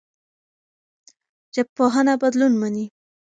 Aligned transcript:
ژبپوهنه 1.55 2.13
بدلون 2.21 2.53
مني. 2.61 2.85